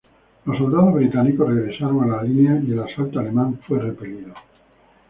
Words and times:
Los 0.45 0.57
soldados 0.57 0.95
británicos 0.95 1.47
regresaron 1.47 2.01
a 2.05 2.15
la 2.15 2.23
línea 2.23 2.59
y 2.65 2.71
el 2.71 2.79
asalto 2.81 3.19
alemán 3.19 3.59
fue 3.67 3.77
repelido. 3.77 4.33